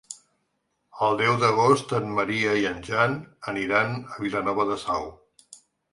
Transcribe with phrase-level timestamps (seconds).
[1.07, 3.13] El deu d'agost en Maria i en Jan
[3.53, 5.07] aniran a Vilanova de Sau.